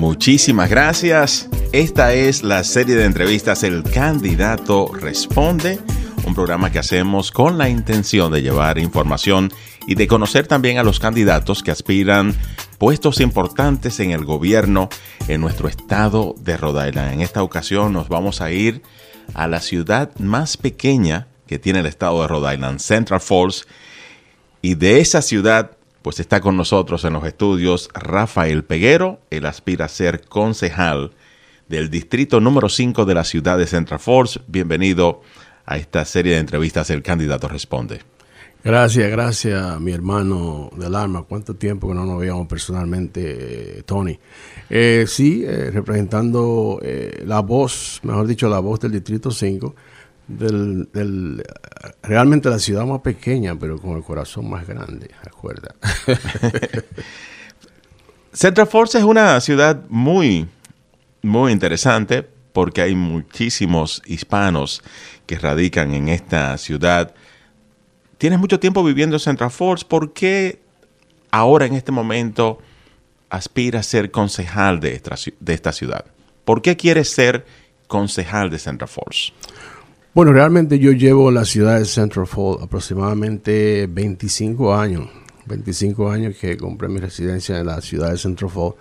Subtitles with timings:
[0.00, 1.50] Muchísimas gracias.
[1.72, 5.78] Esta es la serie de entrevistas El candidato responde,
[6.24, 9.52] un programa que hacemos con la intención de llevar información
[9.86, 12.34] y de conocer también a los candidatos que aspiran
[12.78, 14.88] puestos importantes en el gobierno
[15.28, 17.12] en nuestro estado de Rhode Island.
[17.12, 18.80] En esta ocasión nos vamos a ir
[19.34, 23.66] a la ciudad más pequeña que tiene el estado de Rhode Island, Central Falls,
[24.62, 25.72] y de esa ciudad
[26.02, 31.12] pues está con nosotros en los estudios Rafael Peguero, él aspira a ser concejal
[31.68, 34.40] del distrito número 5 de la ciudad de Central Falls.
[34.46, 35.20] Bienvenido
[35.66, 38.00] a esta serie de entrevistas El Candidato Responde.
[38.62, 41.22] Gracias, gracias, mi hermano del alma.
[41.22, 44.18] ¿Cuánto tiempo que no nos veíamos personalmente, Tony?
[44.68, 49.74] Eh, sí, eh, representando eh, la voz, mejor dicho, la voz del Distrito 5
[50.38, 51.42] del,
[52.02, 55.74] realmente la ciudad más pequeña, pero con el corazón más grande, recuerda.
[58.32, 60.46] Central Force es una ciudad muy,
[61.22, 64.82] muy interesante porque hay muchísimos hispanos
[65.26, 67.14] que radican en esta ciudad.
[68.18, 69.84] Tienes mucho tiempo viviendo en Central Force.
[69.84, 70.60] ¿Por qué
[71.30, 72.58] ahora en este momento
[73.30, 76.04] aspiras a ser concejal de esta, de esta ciudad?
[76.44, 77.44] ¿Por qué quieres ser
[77.88, 79.32] concejal de Central Force?
[80.12, 85.08] Bueno, realmente yo llevo la ciudad de Central Falls aproximadamente 25 años.
[85.46, 88.74] 25 años que compré mi residencia en la ciudad de Central Falls,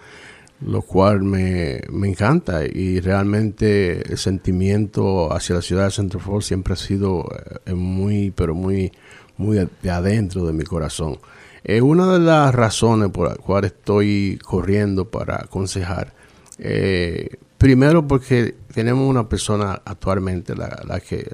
[0.61, 6.73] lo cual me, encanta y realmente el sentimiento hacia la ciudad de Central Falls siempre
[6.73, 7.27] ha sido
[7.63, 8.91] eh, muy, pero muy,
[9.37, 11.19] muy de adentro de mi corazón.
[11.63, 16.11] Eh, una de las razones por las cuales estoy corriendo para aconsejar
[16.57, 21.29] eh, Primero porque tenemos una persona actualmente, la, que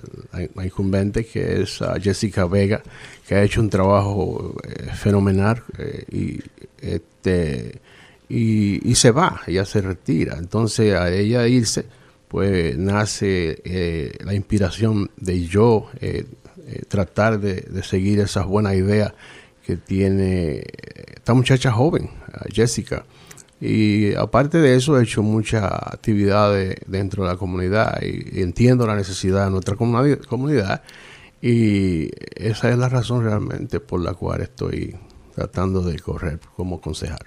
[0.56, 2.82] la, incumbente, que es uh, Jessica Vega,
[3.28, 6.40] que ha hecho un trabajo eh, fenomenal eh, y,
[6.82, 7.80] este,
[8.28, 10.38] y, se va, ella se retira.
[10.40, 11.86] Entonces a ella irse,
[12.28, 15.92] pues nace eh, la inspiración de yo
[16.88, 19.14] tratar de, de, seguir esas buenas ideas
[19.64, 20.64] que tiene
[21.16, 22.10] esta muchacha joven,
[22.52, 23.06] Jessica.
[23.62, 28.96] Y aparte de eso, he hecho muchas actividades dentro de la comunidad y, entiendo la
[28.96, 30.84] necesidad de nuestra comunidad.
[31.42, 34.96] Y esa es la razón realmente por la cual estoy
[35.34, 37.26] tratando de correr como concejal.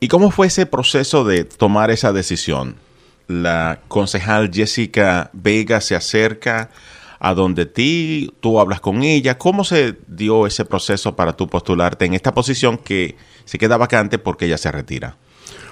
[0.00, 2.76] ¿Y cómo fue ese proceso de tomar esa decisión?
[3.26, 6.70] La concejal Jessica Vega se acerca
[7.20, 9.38] a donde ti, tú hablas con ella.
[9.38, 14.18] ¿Cómo se dio ese proceso para tú postularte en esta posición que se queda vacante
[14.18, 15.16] porque ella se retira?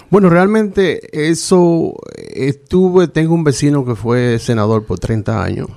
[0.09, 5.69] Bueno, realmente eso estuve, tengo un vecino que fue senador por 30 años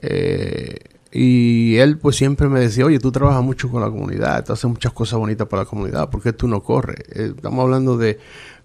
[0.00, 0.76] eh,
[1.12, 4.70] y él pues siempre me decía, oye, tú trabajas mucho con la comunidad, tú haces
[4.70, 7.00] muchas cosas bonitas para la comunidad, ¿por qué tú no corres?
[7.10, 8.18] Eh, estamos hablando de,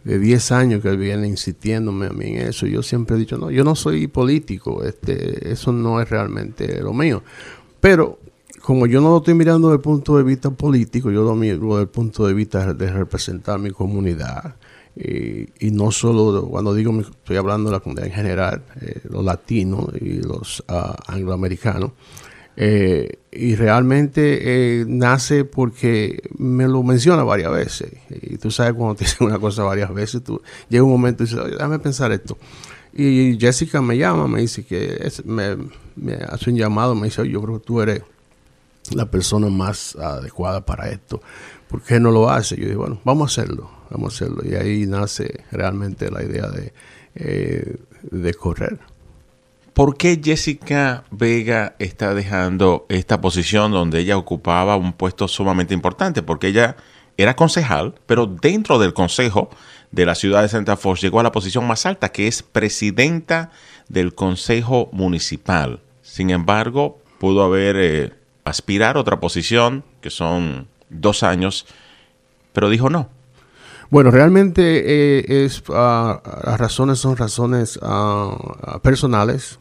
[0.03, 2.66] de 10 años que él viene insistiéndome a mí en eso.
[2.68, 6.94] Yo siempre he dicho, no, yo no soy político, este, eso no es realmente lo
[6.94, 7.24] mío.
[7.80, 8.19] Pero
[8.62, 11.68] como yo no lo estoy mirando desde el punto de vista político, yo lo miro
[11.68, 14.56] desde el punto de vista de representar mi comunidad.
[14.96, 19.88] Y, no solo cuando digo, estoy hablando de la comunidad en general, eh, los latinos
[20.00, 21.92] y los uh, angloamericanos.
[22.56, 27.92] Eh, y realmente eh, nace porque me lo menciona varias veces.
[28.22, 31.25] Y tú sabes cuando te dicen una cosa varias veces, tú llega un momento y
[31.25, 32.38] dices, Oye, déjame pensar esto.
[32.94, 35.58] Y Jessica me llama, me dice que me,
[35.96, 38.04] me, hace un llamado, me dice, yo creo que tú eres
[38.92, 41.20] la persona más adecuada para esto.
[41.68, 42.56] ¿Por qué no lo hace?
[42.56, 43.82] Yo digo, bueno, vamos a hacerlo
[44.44, 46.74] Y ahí nace realmente la idea de,
[47.16, 47.78] eh,
[48.12, 48.80] de correr.
[49.74, 56.22] ¿Por qué Jessica Vega está dejando esta posición donde ella ocupaba un puesto sumamente importante?
[56.22, 56.76] Porque ella
[57.18, 59.50] era concejal, pero dentro del consejo
[59.92, 63.52] de la ciudad de Santa Fe llegó a la posición más alta, que es presidenta
[63.90, 65.80] del consejo municipal.
[66.02, 71.66] Sin embargo, pudo haber eh, aspirar otra posición, que son dos años,
[72.54, 73.10] pero dijo no,
[73.94, 74.63] bueno, realmente
[75.19, 79.60] eh, es, ah, las razones son razones ah, personales.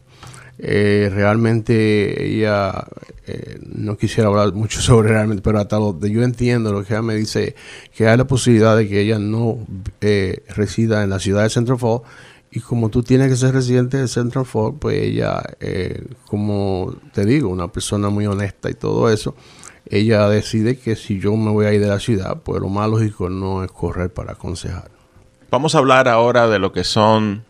[0.57, 2.83] Eh, realmente ella
[3.27, 6.93] eh, no quisiera hablar mucho sobre realmente, pero hasta lo de yo entiendo lo que
[6.93, 7.53] ella me dice,
[7.95, 9.67] que hay la posibilidad de que ella no
[10.55, 12.01] resida en la ciudad de Central Falls
[12.49, 15.43] y como tú tienes que ser residente de Central Falls, pues ella,
[16.25, 19.35] como te digo, una persona muy honesta y todo eso,
[19.85, 22.89] ella decide que si yo me voy a ir de la ciudad, pues lo más
[22.89, 24.89] lógico no es correr para aconsejar.
[25.51, 27.43] Vamos a hablar ahora de lo que son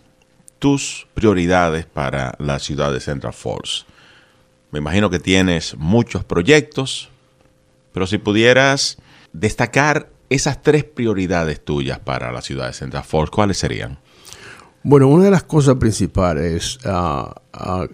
[0.60, 3.86] tus prioridades para la ciudad de Central Falls.
[4.72, 7.10] Me imagino que tienes muchos proyectos,
[7.94, 8.98] pero si pudieras
[9.32, 14.00] destacar esas tres prioridades tuyas para la ciudad de Central Falls, ¿cuáles serían?
[14.82, 17.88] Bueno, una de las cosas principales, uh, uh,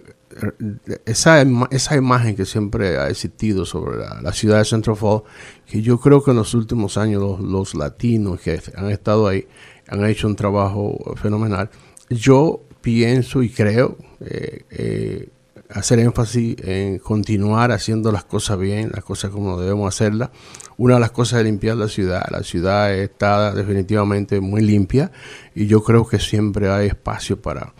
[1.06, 5.22] esa, esa imagen que siempre ha existido sobre la, ciudad de Central Falls,
[5.66, 9.46] que yo creo que en los últimos años los, los, latinos que han estado ahí
[9.88, 11.68] han hecho un trabajo fenomenal.
[12.08, 15.28] Yo pienso y creo eh, eh,
[15.70, 20.30] hacer énfasis en continuar haciendo las cosas bien, las cosas como debemos hacerlas.
[20.76, 22.24] Una de las cosas es limpiar la ciudad.
[22.30, 25.12] La ciudad está definitivamente muy limpia
[25.54, 27.74] y yo creo que siempre hay espacio para,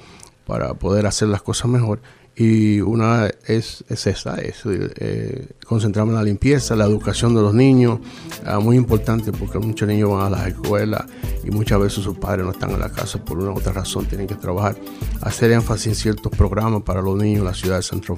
[0.47, 2.01] para poder hacer las cosas mejor.
[2.41, 7.53] Y una es, es esa, es eh, concentrarme en la limpieza, la educación de los
[7.53, 7.99] niños,
[8.47, 11.05] ah, muy importante porque muchos niños van a las escuelas
[11.45, 14.07] y muchas veces sus padres no están en la casa por una u otra razón,
[14.07, 14.75] tienen que trabajar.
[15.21, 18.17] Hacer énfasis en ciertos programas para los niños en la ciudad de Central.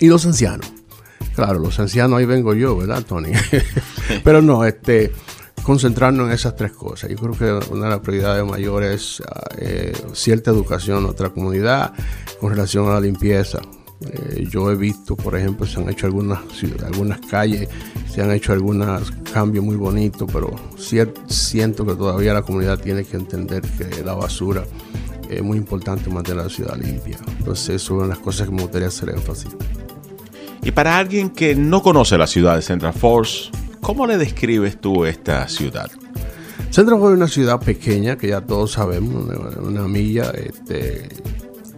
[0.00, 0.66] Y los ancianos.
[1.36, 3.30] Claro, los ancianos, ahí vengo yo, ¿verdad, Tony?
[4.24, 5.12] Pero no, este,
[5.66, 7.10] concentrarnos en esas tres cosas.
[7.10, 9.22] Yo creo que una de las prioridades mayores es
[9.58, 11.92] eh, cierta educación en nuestra comunidad
[12.40, 13.58] con relación a la limpieza.
[14.00, 16.38] Eh, yo he visto, por ejemplo, se han hecho algunas,
[16.84, 17.68] algunas calles,
[18.08, 20.54] se han hecho algunos cambios muy bonitos, pero
[21.26, 24.62] siento que todavía la comunidad tiene que entender que la basura
[25.28, 27.18] es muy importante mantener la ciudad limpia.
[27.38, 29.50] Entonces, eso es una de las cosas que me gustaría hacer énfasis.
[30.62, 33.50] Y para alguien que no conoce la ciudad de Central Falls,
[33.86, 35.88] ¿cómo le describes tú esta ciudad?
[36.72, 40.32] Central Falls es una ciudad pequeña, que ya todos sabemos, una, milla.
[40.32, 41.08] Este,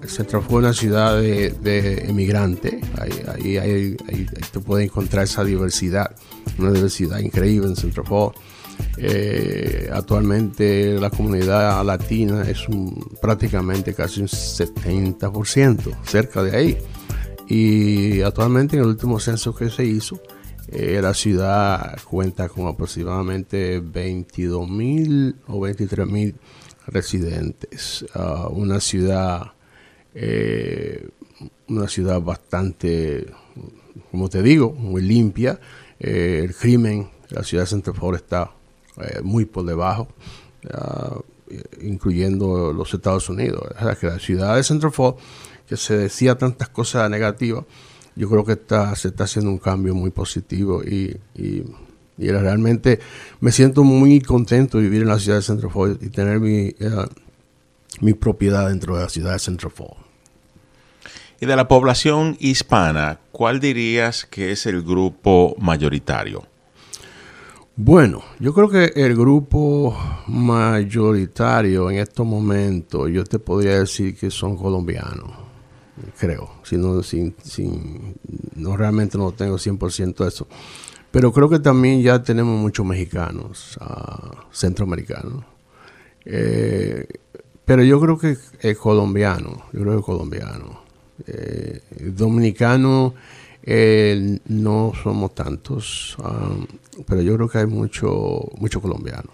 [0.07, 2.77] Central Falls es una ciudad de, emigrantes.
[2.99, 6.17] Ahí, ahí, ahí, te puedes encontrar esa diversidad,
[6.59, 8.35] una diversidad increíble en Falls.
[8.97, 12.65] Eh, actualmente la comunidad latina es
[13.21, 16.79] prácticamente casi un 70%, cerca de ahí.
[17.49, 20.19] Y actualmente en el último censo que se hizo,
[20.71, 26.35] eh, la ciudad cuenta con aproximadamente 22 mil o 23 mil
[26.87, 28.05] residentes.
[28.15, 29.53] Ah, una ciudad,
[30.15, 31.09] eh,
[31.69, 33.27] una ciudad bastante,
[34.11, 35.59] como te digo, muy limpia.
[35.99, 38.53] Eh, el crimen, la ciudad de Central está
[39.23, 40.09] muy por debajo,
[40.71, 41.19] ah,
[41.81, 43.63] incluyendo los Estados Unidos.
[43.99, 44.93] que la ciudad de Central
[45.67, 47.65] que se decía tantas cosas negativas,
[48.19, 51.63] yo creo que está, se está haciendo un cambio muy positivo y, y,
[52.19, 52.99] realmente
[53.39, 56.67] me siento muy contento de vivir en la ciudad de Central Falls y tener mi,
[56.67, 57.07] eh,
[58.01, 59.95] mi propiedad dentro de la ciudad de Central Falls.
[61.41, 66.45] Y de la población hispana, ¿cuál dirías que es el grupo mayoritario?
[67.77, 74.33] Bueno, yo creo que el grupo mayoritario en estos momentos, yo te podría decir que
[74.33, 75.48] son colombianos
[76.19, 76.51] creo.
[76.63, 78.17] Si no, sin, sin,
[78.55, 80.47] no realmente no tengo 100% eso.
[81.11, 85.45] Pero creo que también ya tenemos muchos mexicanos, uh, centroamericanos.
[86.25, 87.07] Eh,
[87.65, 90.83] pero yo creo que es colombiano, yo creo que es colombiano.
[91.27, 91.81] Eh,
[92.13, 93.15] dominicano
[93.63, 96.67] eh, no somos tantos, um,
[97.07, 99.31] pero yo creo que hay mucho, mucho colombiano.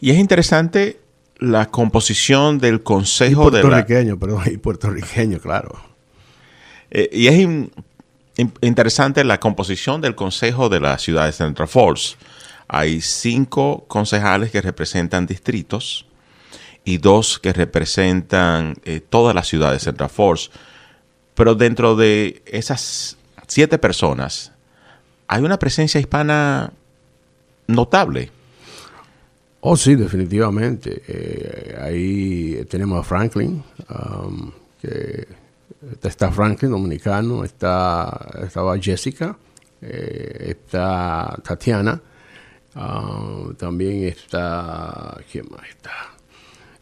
[0.00, 1.00] Y es interesante
[1.38, 5.78] la composición del Consejo de puertorriqueño, perdón, y puertorriqueño, claro.
[6.90, 7.48] Eh, y es
[8.60, 12.16] interesante la composición del Consejo de la ciudad de Central Falls.
[12.68, 16.06] Hay cinco concejales que representan distritos
[16.84, 20.50] y dos que representan eh, toda la ciudad de Central Falls.
[21.34, 24.52] Pero dentro de esas siete personas
[25.26, 26.72] hay una presencia hispana
[27.66, 28.30] notable.
[29.66, 31.02] Oh, sí, definitivamente.
[31.08, 34.50] Eh, ahí tenemos a Franklin, um,
[36.02, 39.34] está Franklin, dominicano, está, estaba Jessica,
[39.80, 41.98] eh, está Tatiana,
[42.76, 46.12] um, también está, ¿quién más está?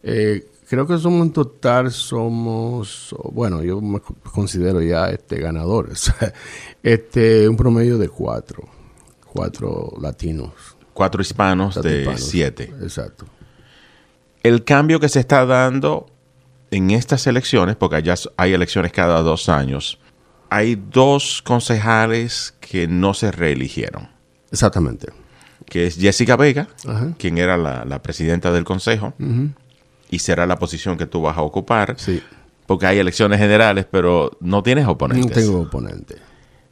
[0.03, 6.11] Eh, creo que somos en total, somos, bueno, yo me considero ya este ganadores,
[6.83, 8.67] este, un promedio de cuatro,
[9.31, 12.73] cuatro latinos cuatro hispanos de siete.
[12.81, 13.25] Exacto.
[14.43, 16.07] El cambio que se está dando
[16.71, 19.99] en estas elecciones, porque ya hay elecciones cada dos años,
[20.49, 24.09] hay dos concejales que no se reeligieron.
[24.51, 25.11] Exactamente.
[25.65, 26.67] Que es Jessica Vega,
[27.17, 29.13] quien era la, presidenta del consejo,
[30.09, 31.95] y será la posición que tú vas a ocupar.
[31.97, 32.21] Sí.
[32.65, 35.27] Porque hay elecciones generales, pero no tienes oponentes.
[35.27, 36.17] No tengo oponente.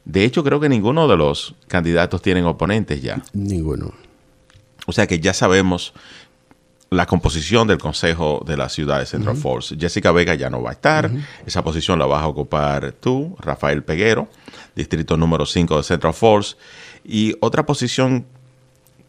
[0.04, 3.22] De hecho, creo que ninguno de los candidatos tienen oponentes ya.
[3.32, 3.92] Ninguno.
[4.86, 5.94] O sea que ya sabemos
[6.92, 9.74] la composición del Consejo de la ciudad de Central Falls.
[9.78, 11.10] Jessica Vega ya no va a estar.
[11.46, 14.28] Esa posición la vas a ocupar tú, Rafael Peguero,
[14.76, 16.58] distrito número 5 de Central Falls.
[17.02, 18.26] Y otra posición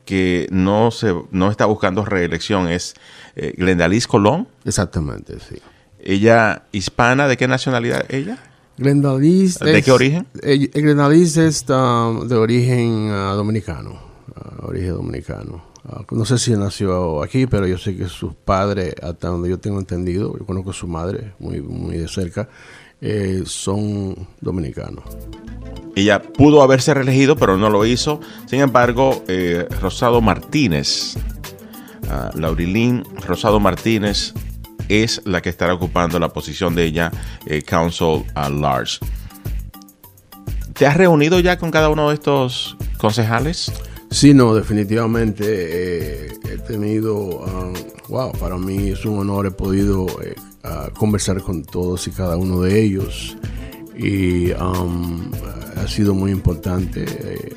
[0.06, 2.94] que no, se, no está buscando reelección es
[3.36, 4.48] eh, Glendaliz Colón.
[4.64, 5.58] Exactamente, sí.
[6.00, 8.38] Ella, hispana, ¿de qué nacionalidad ella?
[8.78, 9.60] Glendaliz.
[9.60, 10.28] ¿De qué origen?
[10.42, 14.13] Eh, Glendaliz es um, de origen uh, dominicano.
[14.62, 15.64] Origen dominicano.
[15.86, 19.60] Uh, no sé si nació aquí, pero yo sé que sus padres, hasta donde yo
[19.60, 22.48] tengo entendido, yo conozco su madre muy, muy de cerca,
[23.02, 25.04] eh, son dominicanos.
[25.96, 28.22] Ella pudo haberse reelegido, pero no lo hizo.
[28.48, 31.16] Sin embargo, eh, Rosado Martínez,
[32.04, 34.34] uh, Laurilín Rosado Martínez,
[34.90, 37.12] es la que estará ocupando la posición de ella,
[37.46, 39.00] eh, Council at Large.
[40.74, 43.72] ¿Te has reunido ya con cada uno de estos concejales?
[44.14, 47.74] Sí, no, definitivamente eh, he tenido, um,
[48.10, 52.38] wow, para mí es un honor, he podido eh, uh, conversar con todos y cada
[52.38, 53.36] uno de ellos
[53.98, 55.32] y um,
[55.76, 57.54] ha sido muy importante eh,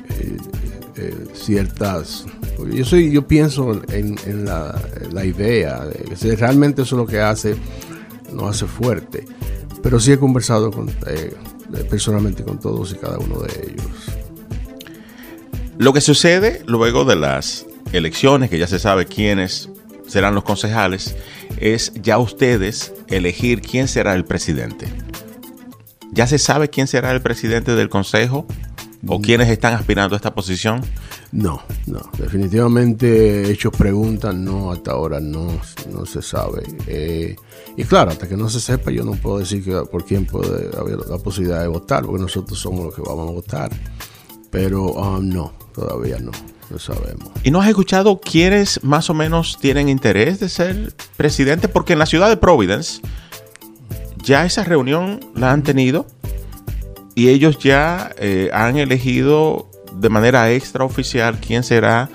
[0.95, 2.25] eh, ciertas
[2.71, 7.55] yo soy yo pienso en, en la, idea de realmente eso es lo que hace
[8.33, 9.25] nos hace fuerte
[9.81, 10.91] pero sí he conversado con,
[11.89, 14.16] personalmente con todos y cada uno de ellos
[15.77, 19.69] lo que sucede luego de las elecciones que ya se sabe quiénes
[20.07, 21.15] serán los concejales
[21.57, 24.87] es ya ustedes elegir quién será el presidente
[26.17, 28.45] ¿Ya se sabe quién será el presidente del Consejo?
[29.07, 30.81] ¿O quiénes están aspirando a esta posición?
[31.31, 32.01] No, no.
[32.17, 35.59] Definitivamente he hecho preguntas, no, hasta ahora no,
[35.91, 36.63] no se sabe.
[36.87, 37.35] Eh,
[37.75, 40.75] y claro, hasta que no se sepa, yo no puedo decir que por quién puede
[40.75, 43.69] haber la posibilidad de votar, porque nosotros somos los que vamos a votar.
[44.49, 46.31] Pero um, no, todavía no,
[46.71, 47.29] no sabemos.
[47.43, 51.67] ¿Y no has escuchado quiénes más o menos tienen interés de ser presidente?
[51.67, 53.01] Porque en la ciudad de Providence
[54.23, 56.07] ya esa reunión la han tenido
[57.13, 62.09] y ellos ya eh, han elegido de manera extraoficial quién será,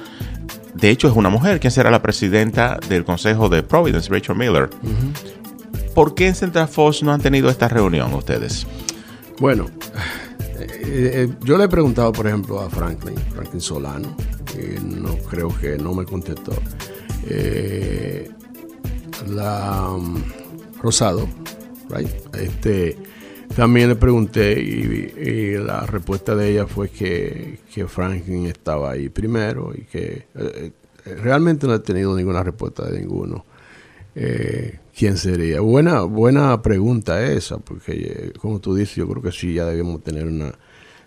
[0.74, 4.70] de hecho es una mujer, quién será la presidenta del Consejo de Providence, Rachel Miller.
[4.82, 5.92] Uh -huh.
[5.94, 8.66] ¿Por qué en Central Falls no han tenido esta reunión ustedes?
[9.38, 9.66] Bueno,
[10.62, 14.16] eh, eh, yo le he preguntado, por ejemplo, a Franklin, Franklin Solano,
[14.54, 16.52] y no creo que no me contestó.
[17.26, 18.30] Eh,
[19.28, 20.22] la um,
[20.80, 21.28] Rosado,
[21.90, 22.08] right?
[22.34, 22.96] Este,
[23.54, 29.08] también le pregunté y, y, la respuesta de ella fue que, que, Franklin estaba ahí
[29.08, 30.72] primero y que eh,
[31.22, 33.44] realmente no he tenido ninguna respuesta de ninguno.
[34.14, 35.60] Eh, ¿Quién sería?
[35.60, 40.02] Buena, buena pregunta esa, porque eh, como tú dices, yo creo que sí ya debemos
[40.02, 40.52] tener una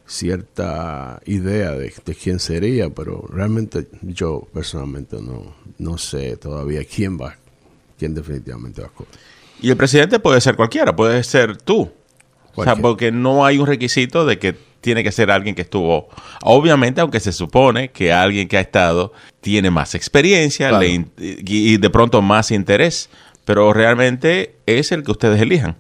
[0.08, 7.38] cierta idea de, quién sería, pero realmente yo personalmente no, no sé todavía quién va,
[7.98, 9.20] quién definitivamente va a escoger.
[9.62, 11.92] Y el presidente puede ser cualquiera, puede ser tú.
[12.56, 16.10] O sea, porque no hay un requisito de que tiene que ser alguien que estuvo.
[16.44, 20.84] Obviamente, aunque se supone que alguien que ha estado tiene más experiencia claro.
[20.84, 23.10] le, y de pronto más interés,
[23.46, 25.76] pero realmente es el que ustedes elijan.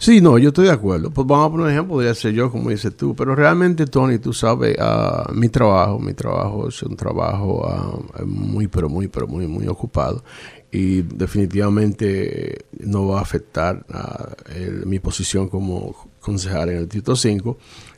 [0.00, 1.10] Sí, no, yo estoy de acuerdo.
[1.10, 4.18] Pues vamos a poner un ejemplo, podría ser yo, como dices tú, pero realmente, Tony,
[4.18, 9.26] tú sabes, uh, mi trabajo, mi trabajo es un trabajo uh, muy, pero muy, pero
[9.26, 10.22] muy, muy ocupado
[10.70, 17.16] y definitivamente no va a afectar a el, mi posición como concejal en el Distrito
[17.16, 17.56] 5,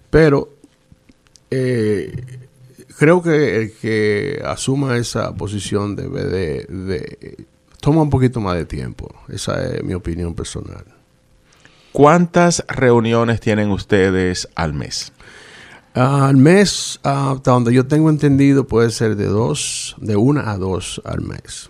[0.09, 0.51] pero
[1.51, 2.41] eh,
[2.99, 7.47] creo que el que asuma esa posición debe de, de,
[7.81, 10.85] toma un poquito más de tiempo, esa es mi opinión personal.
[11.93, 15.13] ¿Cuántas reuniones tienen ustedes al mes?
[15.93, 20.57] Al mes, uh, hasta donde yo tengo entendido, puede ser de dos, de una a
[20.57, 21.69] dos al mes.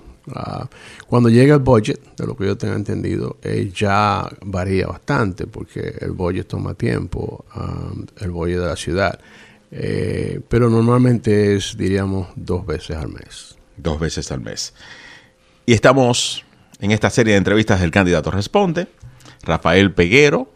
[1.07, 5.95] Cuando llega el budget, de lo que yo tengo entendido, eh, ya varía bastante porque
[6.01, 9.19] el budget toma tiempo, um, el budget de la ciudad.
[9.73, 13.57] Eh, pero normalmente es, diríamos, dos veces al mes.
[13.77, 14.75] Dos veces al mes.
[15.67, 16.45] Y estamos
[16.81, 18.89] en esta serie de entrevistas del candidato Responde,
[19.43, 20.51] Rafael Peguero,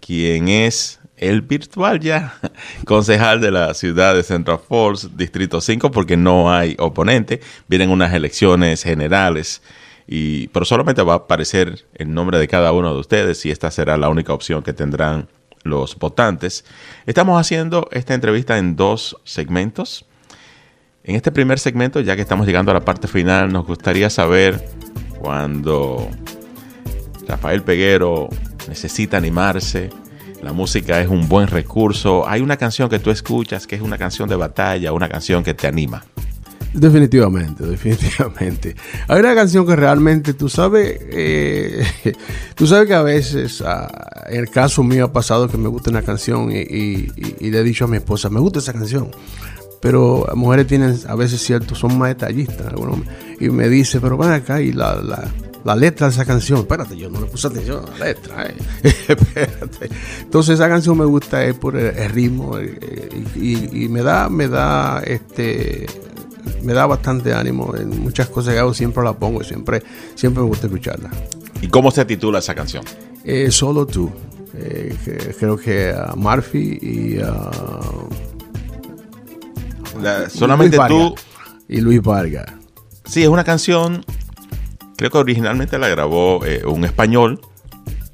[0.00, 2.34] quien es el virtual ya
[2.86, 7.40] concejal de la ciudad de Central Falls, Distrito 5, porque no hay oponente.
[7.68, 9.62] Vienen unas elecciones generales,
[10.08, 13.70] y, pero solamente va a aparecer el nombre de cada uno de ustedes y esta
[13.70, 15.28] será la única opción que tendrán
[15.62, 16.64] los votantes.
[17.04, 20.06] Estamos haciendo esta entrevista en dos segmentos.
[21.04, 24.64] En este primer segmento, ya que estamos llegando a la parte final, nos gustaría saber
[25.18, 26.08] cuando
[27.28, 28.30] Rafael Peguero
[28.68, 29.90] necesita animarse,
[30.42, 32.28] la música es un buen recurso.
[32.28, 35.54] Hay una canción que tú escuchas que es una canción de batalla, una canción que
[35.54, 36.02] te anima.
[36.72, 38.76] Definitivamente, definitivamente.
[39.08, 41.84] Hay una canción que realmente, tú sabes, eh,
[42.54, 43.62] tú sabes que a veces,
[44.28, 47.08] en el caso mío ha pasado que me gusta una canción y,
[47.40, 49.10] le he dicho a mi esposa, me gusta esa canción,
[49.80, 52.72] pero mujeres tienen a veces cierto, son más detallistas.
[53.40, 55.28] y me dice, pero van acá y la, la,
[55.64, 58.46] la, letra de esa canción, espérate, yo no le puse atención a la letra.
[58.46, 58.54] Eh.
[59.08, 59.90] espérate.
[60.20, 65.02] Entonces esa canción me gusta es por el, ritmo y, y, me da, me da
[65.04, 65.86] este
[66.62, 69.82] me da bastante ánimo en muchas cosas que hago siempre la pongo y siempre
[70.14, 71.10] siempre me gusta escucharla
[71.60, 72.82] ¿y cómo se titula esa canción?
[73.24, 74.10] Eh, solo tú
[74.54, 77.50] eh, creo que a Murphy y a
[80.28, 81.14] solamente tú.
[81.68, 82.46] Y Luis Vargas.
[83.04, 84.04] Sí, es una canción.
[85.00, 87.40] Creo que originalmente la grabó eh, un español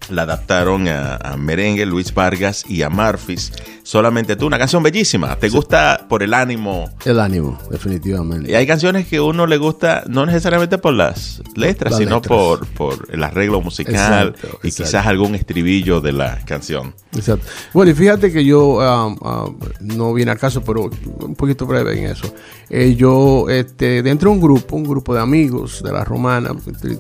[0.08, 3.52] la adaptaron a, merengue, Luis Vargas y a Murphys.
[3.86, 5.36] Solamente tú, una canción bellísima.
[5.36, 6.90] ¿Te gusta por el ánimo?
[7.04, 8.50] El ánimo, definitivamente.
[8.50, 13.06] Y hay canciones que uno le gusta no necesariamente por las letras, sino Por, por
[13.12, 16.94] el arreglo musical y quizás algún estribillo de la canción.
[17.14, 17.46] Exacto.
[17.72, 20.90] Bueno, y fíjate que yo um, um, no viene a caso, pero
[21.20, 22.34] un poquito breve en eso.
[22.68, 26.50] Eh, yo, este, dentro de un grupo, un grupo de amigos de la romana,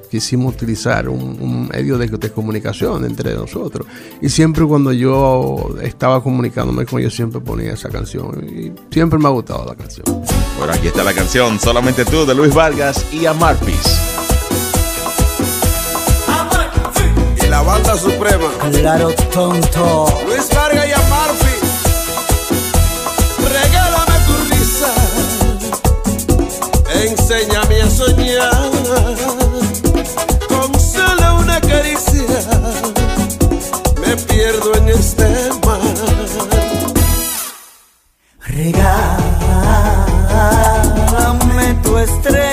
[0.08, 3.88] quisimos utilizar un, medio de, de comunicación entre nosotros.
[4.22, 6.22] Y siempre cuando yo estaba
[6.76, 8.44] comunicándome con ellos, siempre ponía esa canción.
[8.48, 10.04] Y siempre me ha gustado la canción.
[10.58, 13.98] Bueno, aquí está la canción, Solamente tú, de Luis Vargas y Amarpis.
[17.42, 18.50] Y la banda suprema.
[18.72, 20.06] Claro, tonto.
[20.26, 21.62] Luis Vargas y Amarpis.
[23.38, 24.92] Regálame tu risa.
[27.04, 28.66] Enséñame a soñar
[34.36, 35.55] pierdo en este
[38.56, 38.88] Regálame
[41.82, 42.45] tu estrella,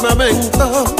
[0.00, 0.99] firmamento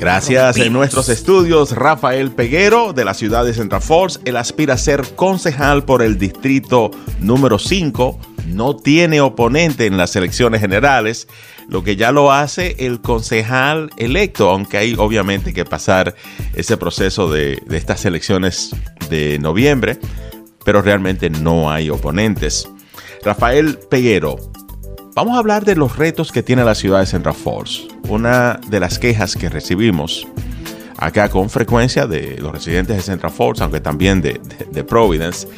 [0.00, 4.20] Gracias en nuestros estudios, Rafael Peguero de la ciudad de Central Falls.
[4.24, 8.18] Él aspira a ser concejal por el distrito número 5.
[8.48, 11.28] No tiene oponente en las elecciones generales,
[11.68, 16.16] lo que ya lo hace el concejal electo, aunque hay obviamente que pasar
[16.54, 18.74] ese proceso de, de estas elecciones
[19.10, 19.98] de noviembre,
[20.64, 22.68] pero realmente no hay oponentes.
[23.24, 24.36] Rafael Peguero,
[25.14, 27.86] Vamos a hablar de los retos que tiene la ciudad de Central Falls.
[28.08, 30.26] Una de las quejas que recibimos
[30.96, 35.48] acá con frecuencia de los residentes de Central Falls, aunque también de, de- de Providence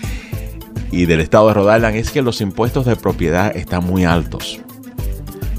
[0.91, 4.61] y del estado de Rhode Island, es que los impuestos de propiedad están muy altos.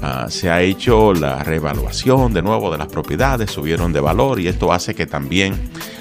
[0.02, 4.48] Ah, se ha hecho la reevaluación de nuevo de las propiedades, subieron de valor y
[4.48, 5.54] esto hace que también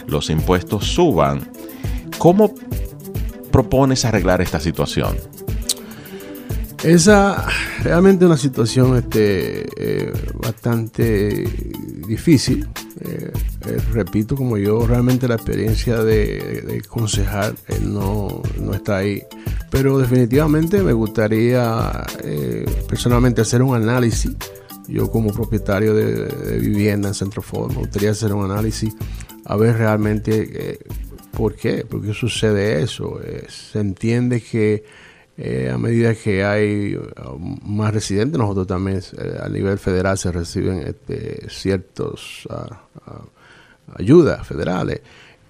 [0.05, 1.49] los impuestos suban.
[2.17, 2.53] ¿Cómo
[3.51, 5.15] propones arreglar esta situación?
[6.86, 7.48] Esa
[7.82, 11.43] realmente una situación este, eh, bastante
[12.08, 12.69] difícil.
[13.02, 13.32] Eh,
[13.65, 19.24] eh, repito, como yo realmente la experiencia de, de aconsejar no, no está ahí.
[19.71, 22.06] Pero definitivamente me gustaría
[22.88, 24.34] personalmente hacer un análisis.
[24.88, 28.93] Yo como propietario de, de vivienda en Centro Ford, me gustaría hacer un análisis
[29.43, 30.78] a ver realmente
[31.32, 33.19] por qué, por qué sucede eso.
[33.50, 34.84] Se entiende que
[35.38, 40.32] eh, a medida que hay uh, más residentes, nosotros también eh, a nivel federal se
[40.32, 43.21] reciben este, ciertos ah, ah,
[43.95, 45.02] ayudas federales.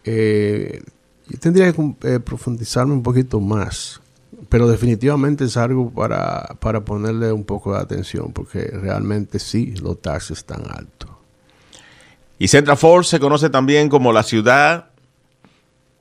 [0.03, 0.81] Eh,
[1.27, 4.01] yo tendría que profundizarme un poquito más,
[4.49, 10.01] pero definitivamente es algo para, para ponerle un poco de atención, porque realmente sí, los
[10.01, 11.09] taxes están altos.
[12.37, 14.89] Y Central Falls se conoce también como la ciudad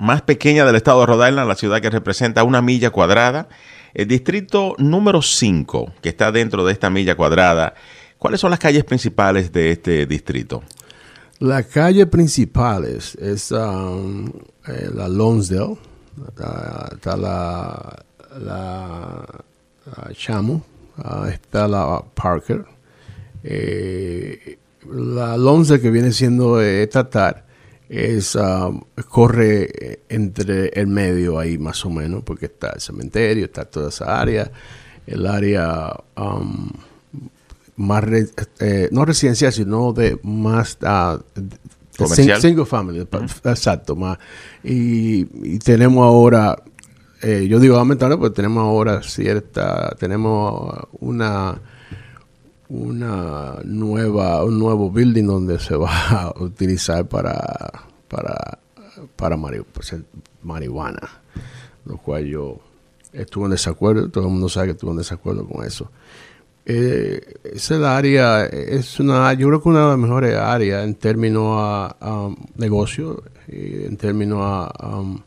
[0.05, 3.49] más pequeña del estado de Rhode Island, la ciudad que representa una milla cuadrada.
[3.95, 7.75] El distrito número 5, que está dentro de esta milla cuadrada,
[8.19, 10.62] ¿cuáles son las calles principales de este distrito?
[11.38, 14.27] La calle principal es, um,
[14.67, 15.79] eh, la Lonsdale,
[16.29, 18.05] está, la,
[18.40, 19.27] la
[20.12, 20.64] Chamo,
[20.99, 22.64] ah, está la Parker,
[23.43, 24.59] eh,
[24.90, 27.45] la Lonsdale que viene siendo eh, estatal
[27.96, 33.44] es um, corre eh, entre el medio ahí más o menos porque está el cementerio,
[33.46, 34.50] está toda esa área,
[35.07, 36.70] el área um,
[37.76, 38.28] más re-
[38.61, 41.57] eh, no residencial sino de más de-
[41.96, 42.38] Comercial.
[42.40, 43.07] sing- single family
[43.44, 44.18] exacto más
[44.64, 46.57] y, y tenemos ahora
[47.22, 51.61] eh, yo digo lamentable porque tenemos ahora cierta tenemos una
[52.83, 58.59] una nueva un nuevo building donde se va a utilizar para para
[59.17, 60.05] para mari- pues, el-
[60.43, 61.09] marihuana
[61.87, 62.59] lo cual yo
[63.13, 65.91] estuve en desacuerdo todo el mundo sabe que estuve en desacuerdo con eso
[66.67, 70.85] eh, esa es la área es una yo creo que una de las mejores áreas
[70.85, 75.21] en términos a, a negocio y en términos a, um,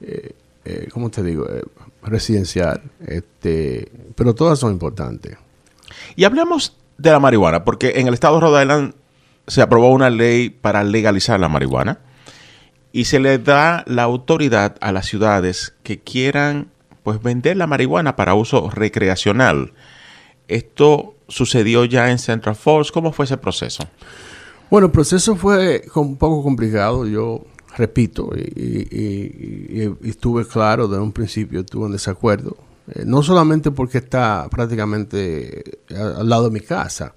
[0.00, 0.32] eh,
[0.64, 1.46] eh, ¿cómo te digo?
[1.48, 1.62] Eh,
[2.04, 5.36] residencial este pero todas son importantes
[6.18, 8.94] Y hablemos de la marihuana, porque en el estado de Rhode Island
[9.46, 12.00] se aprobó una ley para legalizar la marihuana
[12.90, 16.72] y se le da la autoridad a las ciudades que quieran
[17.04, 19.74] pues vender la marihuana para uso recreacional.
[20.48, 22.90] Esto sucedió ya en Central Falls.
[22.90, 23.84] ¿Cómo fue ese proceso?
[24.72, 27.44] Bueno, el proceso fue un poco complicado, yo
[27.76, 28.88] repito, y-
[30.02, 32.56] y estuve claro desde un principio, estuve en desacuerdo,
[32.94, 37.14] Eh, no solamente porque está prácticamente eh, al lado de mi casa,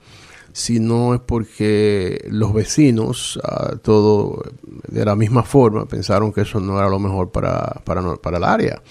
[0.53, 4.43] sino es porque los vecinos, ah, todo
[4.87, 8.43] de la misma forma, pensaron que eso no era lo mejor para, para, para el
[8.43, 8.81] área.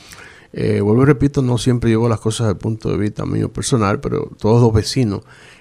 [0.53, 3.53] Eh, vuelvo y repito, no siempre llevo las cosas desde el punto de vista mío
[3.53, 5.21] personal, pero todos los vecinos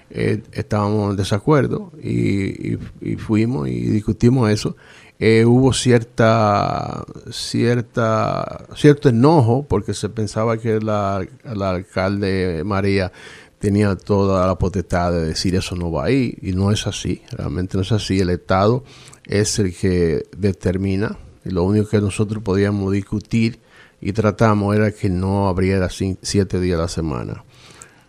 [0.10, 2.78] eh, estábamos en desacuerdo y
[3.18, 4.76] fuimos y discutimos eso.
[5.22, 13.12] Eh, hubo cierta, cierta, cierto enojo porque se pensaba que la, la alcalde María
[13.60, 17.76] tenía toda la potestad de decir eso no va ahí y no es así, realmente
[17.78, 18.20] no es así.
[18.22, 18.84] El Estado
[19.26, 23.60] es el que determina y lo único que nosotros podíamos discutir
[24.00, 27.44] y tratamos era que no abriera siete días a la semana.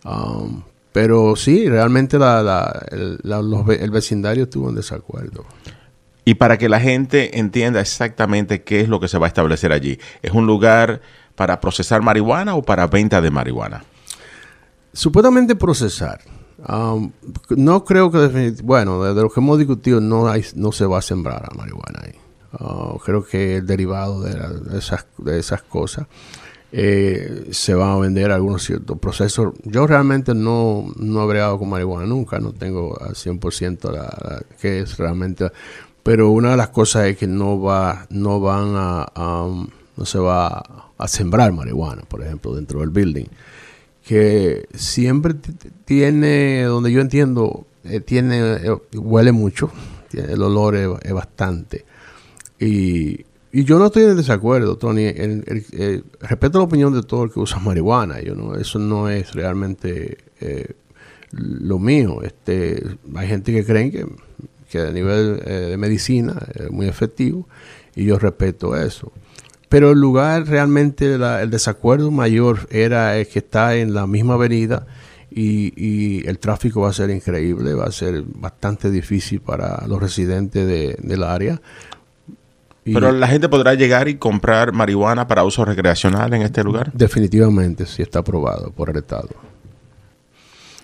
[0.04, 5.44] Um, pero sí, realmente la, la- el, la- los el vecindario estuvo en desacuerdo.
[6.24, 9.72] Y para que la gente entienda exactamente qué es lo que se va a establecer
[9.72, 9.98] allí.
[10.22, 11.00] ¿Es un lugar
[11.34, 13.84] para procesar marihuana o para venta de marihuana?
[14.92, 16.20] Supuestamente procesar.
[16.68, 17.12] Um,
[17.50, 21.02] no creo que, bueno, desde lo que hemos discutido, no, hay, no se va a
[21.02, 22.12] sembrar la marihuana ahí.
[22.58, 26.06] Uh, creo que el derivado de, la- de esas, de esas cosas.
[26.72, 29.54] eh, se van a vender algunos ciertos procesos.
[29.64, 34.42] Yo realmente no, no he bregado con marihuana nunca, no tengo al 100% la, la,
[34.60, 35.50] que es realmente,
[36.02, 40.18] pero una de las cosas es que no va, no van a, a no se
[40.18, 43.26] va a sembrar marihuana, por ejemplo, dentro del building,
[44.04, 45.34] que siempre
[45.84, 49.70] tiene, donde yo entiendo, eh, tiene, eh, huele mucho,
[50.12, 51.84] el olor es, bastante.
[52.58, 55.04] Y, y yo no estoy en desacuerdo, Tony.
[55.04, 58.20] El, respeto la opinión de todo el que usa marihuana.
[58.20, 60.74] Yo no, eso no es realmente eh,
[61.30, 62.22] lo mío.
[62.22, 62.82] Este,
[63.14, 64.06] hay gente que creen que,
[64.70, 67.48] que a nivel eh, de medicina es muy efectivo
[67.94, 69.12] y yo respeto eso.
[69.68, 74.34] Pero el lugar realmente, la, el desacuerdo mayor era el que está en la misma
[74.34, 74.86] avenida
[75.30, 80.00] y, y, el tráfico va a ser increíble, va a ser bastante difícil para los
[80.00, 81.60] residentes de, del área
[82.84, 86.92] y Pero la gente podrá llegar y comprar marihuana para uso recreacional en este lugar.
[86.94, 89.28] Definitivamente, sí está aprobado por el Estado.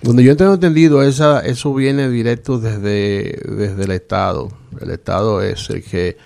[0.06, 4.48] Donde yo tengo entendido, esa, eso viene directo desde, desde el Estado.
[4.80, 6.16] El Estado es el que,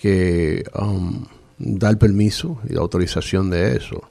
[0.00, 1.26] que um,
[1.58, 4.08] da el permiso y la autorización de eso.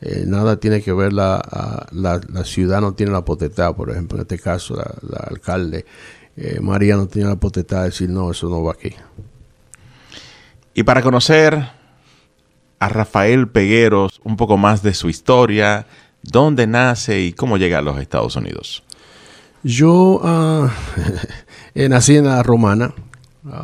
[0.00, 4.16] Eh, nada tiene que ver, la, la, la, ciudad no tiene la potestad, por ejemplo,
[4.16, 5.84] en este caso, la, la alcalde
[6.34, 8.94] eh, María no tiene la potestad de decir, no, eso no va aquí.
[10.72, 11.68] Y para conocer
[12.78, 15.86] a Rafael Pegueros un poco más de su historia,
[16.30, 18.82] dónde nace y cómo llega a los Estados Unidos.
[19.62, 20.68] Yo uh,
[21.88, 22.92] nací en la Romana,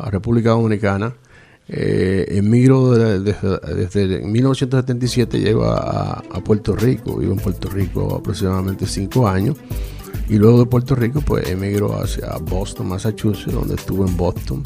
[0.09, 1.13] República Dominicana.
[1.73, 3.33] Eh, emigro desde,
[3.73, 9.55] desde 1977, llego a, a, Puerto Rico, vivo en Puerto Rico aproximadamente cinco años.
[10.27, 14.63] Y luego de Puerto Rico, pues emigro hacia Boston, Massachusetts, donde estuve en Boston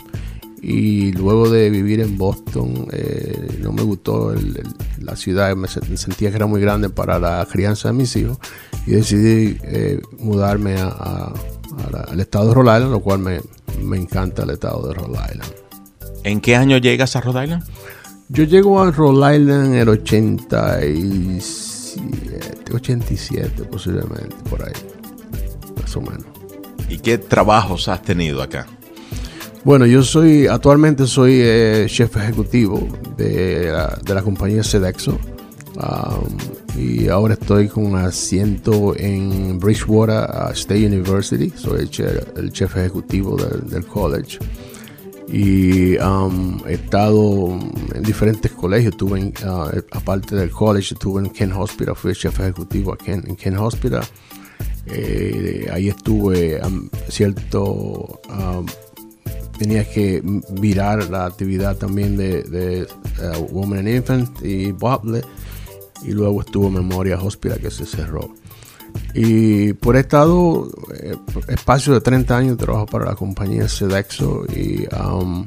[0.68, 5.68] y luego de vivir en Boston eh, no me gustó el, el, la ciudad, me
[5.68, 8.40] sentía que era muy grande para la crianza de mis hijos
[8.88, 13.20] y decidí eh, mudarme a, a, a la, al estado de Rhode Island, lo cual
[13.20, 13.42] me,
[13.84, 15.54] me, encanta el estado de Rhode Island.
[16.24, 17.64] ¿En qué año llegas a Rhode Island?
[18.30, 24.74] Yo llego a Rhode Island en el 87, 87 posiblemente, por ahí,
[25.80, 26.26] más o menos.
[26.90, 28.66] ¿Y qué trabajos has tenido acá?
[29.66, 35.18] Bueno, yo soy, actualmente soy eh, chef ejecutivo de la, de la compañía Sedexo.
[35.78, 36.38] Um,
[36.80, 41.52] y ahora estoy con asiento en Bridgewater State University.
[41.56, 44.38] Soy el chef, ejecutivo del, college.
[45.30, 47.58] Y um, he estado
[47.96, 48.94] en diferentes colegios.
[48.94, 51.96] Estuve en, uh, aparte del college, estuve en Kent Hospital.
[51.96, 54.04] Fui el chef ejecutivo en, en Kent Hospital.
[54.86, 58.22] Eh, ahí estuve um, cierto
[59.58, 62.88] tenía que virar la actividad también de, de
[63.38, 65.22] uh, Women and Infant y Boble
[66.04, 68.34] y luego estuvo Memoria Hospital que se cerró.
[69.14, 70.70] Y por estado,
[71.02, 71.16] eh,
[71.48, 75.46] espacio de 30 años, trabajo para la compañía Sedexo y, um,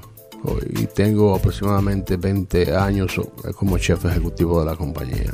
[0.71, 3.21] y tengo aproximadamente 20 años
[3.57, 5.33] como chef ejecutivo de la compañía.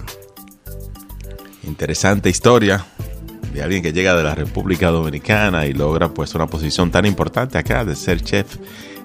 [1.65, 2.85] Interesante historia
[3.55, 7.57] de alguien que llega de la República Dominicana y logra pues una posición tan importante
[7.57, 8.57] acá de ser chef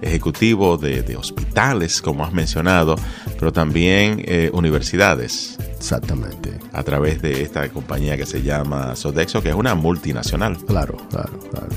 [0.01, 2.95] ejecutivo de, de hospitales, como has mencionado,
[3.37, 5.55] pero también eh, universidades.
[5.77, 6.51] Exactamente.
[6.73, 10.57] A través de esta compañía que se llama Sodexo, que es una multinacional.
[10.65, 11.67] Claro, claro, claro.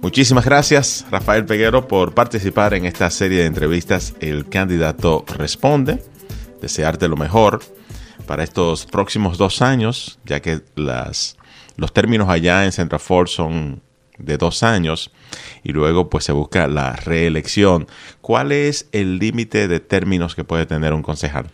[0.00, 6.04] Muchísimas gracias, Rafael Peguero, por participar en esta serie de entrevistas El Candidato Responde.
[6.62, 7.60] Desearte lo mejor
[8.28, 11.38] para estos próximos dos años, ya que las,
[11.76, 13.80] los términos allá en Central Ford son
[14.18, 15.10] de dos años
[15.64, 17.86] y luego pues se busca la reelección.
[18.20, 21.46] ¿Cuál es el límite de términos que puede tener un concejal?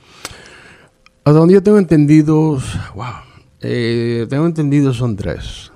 [1.24, 2.60] A donde yo tengo entendido,
[2.94, 3.22] wow,
[3.60, 5.70] eh, tengo entendido son tres.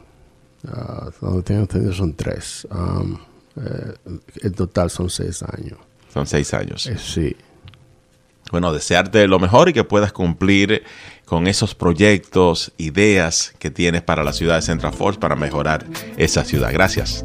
[0.65, 2.67] Uh, donde tengo entendido son tres.
[2.73, 3.19] Um,
[3.57, 3.95] eh,
[4.43, 5.79] en total son seis años.
[6.13, 6.89] Son seis años.
[6.89, 7.37] Eh, sí
[8.51, 10.83] bueno, desearte lo mejor y que puedas cumplir
[11.25, 15.85] con esos proyectos, ideas que tienes para la ciudad de Central Force para mejorar
[16.17, 16.71] esa ciudad.
[16.73, 17.25] Gracias.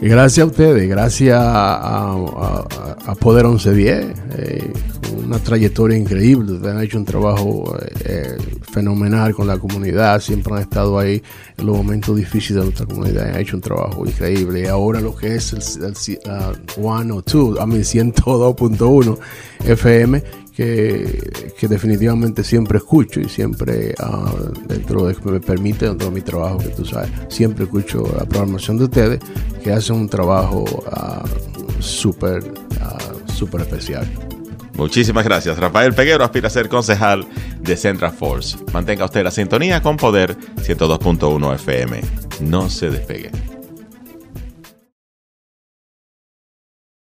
[0.00, 2.66] Gracias a ustedes, gracias a, a,
[3.06, 4.72] a Poder 1110, eh,
[5.28, 10.98] una trayectoria increíble, han hecho un trabajo eh, fenomenal con la comunidad, siempre han estado
[10.98, 11.22] ahí
[11.58, 14.62] en los momentos difíciles de nuestra comunidad, han hecho un trabajo increíble.
[14.62, 19.18] Y ahora lo que es el, el, uh, 102, I mean 102.1
[19.64, 20.22] FM,
[20.56, 26.22] que, que, definitivamente siempre escucho y siempre uh, dentro de me permite, dentro de mi
[26.22, 29.20] trabajo, que tú sabes, siempre escucho la programación de ustedes
[29.62, 34.08] que hacen un trabajo uh, súper, uh, súper especial.
[34.78, 35.58] Muchísimas gracias.
[35.58, 37.26] Rafael Peguero aspira a ser concejal
[37.60, 38.56] de Central Force.
[38.72, 42.00] Mantenga usted la sintonía con Poder 102.1 FM.
[42.40, 43.57] No se despegue.